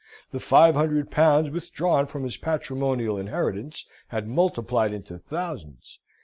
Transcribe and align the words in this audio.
The 0.31 0.39
five 0.39 0.73
hundred 0.73 1.11
pounds 1.11 1.51
withdrawn 1.51 2.07
from 2.07 2.23
his 2.23 2.35
patrimonial 2.35 3.19
inheritance 3.19 3.85
had 4.07 4.27
multiplied 4.27 4.93
into 4.93 5.19
thousands. 5.19 5.99